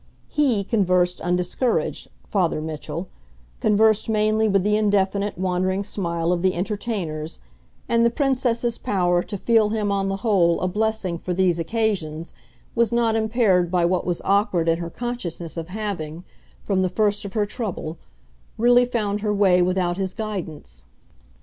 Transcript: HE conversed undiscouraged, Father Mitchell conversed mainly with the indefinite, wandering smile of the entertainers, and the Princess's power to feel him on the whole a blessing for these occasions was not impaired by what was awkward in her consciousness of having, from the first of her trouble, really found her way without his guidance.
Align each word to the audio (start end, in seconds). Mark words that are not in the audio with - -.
HE 0.29 0.63
conversed 0.63 1.21
undiscouraged, 1.21 2.07
Father 2.27 2.59
Mitchell 2.59 3.07
conversed 3.59 4.09
mainly 4.09 4.47
with 4.47 4.63
the 4.63 4.75
indefinite, 4.75 5.37
wandering 5.37 5.83
smile 5.83 6.31
of 6.31 6.41
the 6.41 6.55
entertainers, 6.55 7.37
and 7.87 8.03
the 8.03 8.09
Princess's 8.09 8.79
power 8.79 9.21
to 9.21 9.37
feel 9.37 9.69
him 9.69 9.91
on 9.91 10.09
the 10.09 10.15
whole 10.25 10.59
a 10.61 10.67
blessing 10.67 11.19
for 11.19 11.35
these 11.35 11.59
occasions 11.59 12.33
was 12.73 12.91
not 12.91 13.15
impaired 13.15 13.69
by 13.69 13.85
what 13.85 14.03
was 14.03 14.23
awkward 14.25 14.67
in 14.67 14.79
her 14.79 14.89
consciousness 14.89 15.55
of 15.55 15.67
having, 15.67 16.23
from 16.63 16.81
the 16.81 16.89
first 16.89 17.23
of 17.23 17.33
her 17.33 17.45
trouble, 17.45 17.99
really 18.57 18.85
found 18.85 19.21
her 19.21 19.31
way 19.31 19.61
without 19.61 19.97
his 19.97 20.15
guidance. 20.15 20.85